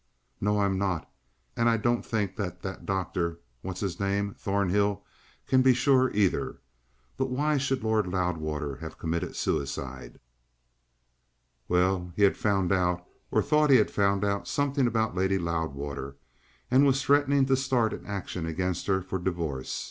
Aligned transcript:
"No, 0.41 0.61
I'm 0.61 0.79
not; 0.79 1.07
and 1.55 1.69
I 1.69 1.77
don't 1.77 2.03
think 2.03 2.35
that 2.37 2.63
that 2.63 2.87
doctor 2.87 3.37
what's 3.61 3.81
his 3.81 3.99
name? 3.99 4.33
Thornhill 4.33 5.03
can 5.45 5.61
be 5.61 5.75
sure 5.75 6.09
either. 6.15 6.59
But 7.17 7.29
why 7.29 7.59
should 7.59 7.83
Lord 7.83 8.07
Loudwater 8.07 8.77
have 8.77 8.97
committed 8.97 9.35
suicide?" 9.35 10.19
"Well, 11.67 12.13
he 12.15 12.23
had 12.23 12.35
found 12.35 12.71
out, 12.71 13.05
or 13.29 13.43
thought 13.43 13.69
he 13.69 13.75
had 13.77 13.91
found 13.91 14.25
out, 14.25 14.47
something 14.47 14.87
about 14.87 15.13
Lady 15.13 15.37
Loudwater, 15.37 16.17
and 16.71 16.83
was 16.83 17.03
threatening 17.03 17.45
to 17.45 17.55
start 17.55 17.93
an 17.93 18.03
action 18.07 18.47
against 18.47 18.87
her 18.87 19.03
for 19.03 19.19
divorce. 19.19 19.79